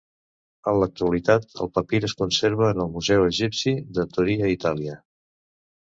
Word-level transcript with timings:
En 0.71 0.79
l'actualitat 0.83 1.45
el 1.65 1.69
papir 1.75 2.01
es 2.09 2.17
conserva 2.23 2.71
en 2.77 2.83
el 2.87 2.91
Museu 2.97 3.29
Egipci 3.29 3.77
de 3.99 4.07
Torí 4.17 4.39
a 4.47 4.51
Itàlia. 4.59 5.01